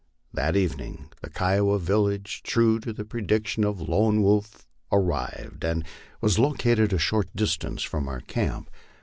[0.33, 5.27] That evening the Kiowa village, true to the prediction of Lone Wolf ar* 210 LIFE
[5.27, 5.53] ON THE PLAINS.
[5.53, 5.85] rived, and
[6.21, 8.71] was located a short distance from our camp.